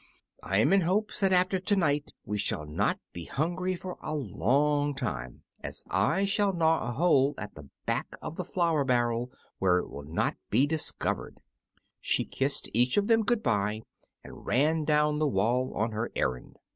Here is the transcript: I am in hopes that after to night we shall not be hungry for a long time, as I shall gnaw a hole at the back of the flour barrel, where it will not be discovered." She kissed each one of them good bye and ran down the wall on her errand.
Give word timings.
I 0.41 0.57
am 0.57 0.73
in 0.73 0.81
hopes 0.81 1.19
that 1.19 1.31
after 1.31 1.59
to 1.59 1.75
night 1.75 2.11
we 2.25 2.39
shall 2.39 2.65
not 2.65 2.99
be 3.13 3.25
hungry 3.25 3.75
for 3.75 3.99
a 4.01 4.15
long 4.15 4.95
time, 4.95 5.43
as 5.59 5.83
I 5.91 6.25
shall 6.25 6.53
gnaw 6.53 6.89
a 6.89 6.93
hole 6.93 7.35
at 7.37 7.53
the 7.53 7.69
back 7.85 8.07
of 8.19 8.35
the 8.35 8.43
flour 8.43 8.83
barrel, 8.83 9.31
where 9.59 9.77
it 9.77 9.91
will 9.91 10.01
not 10.01 10.37
be 10.49 10.65
discovered." 10.65 11.37
She 11.99 12.25
kissed 12.25 12.67
each 12.73 12.97
one 12.97 13.03
of 13.03 13.07
them 13.09 13.21
good 13.21 13.43
bye 13.43 13.83
and 14.23 14.43
ran 14.43 14.85
down 14.85 15.19
the 15.19 15.27
wall 15.27 15.71
on 15.75 15.91
her 15.91 16.11
errand. 16.15 16.57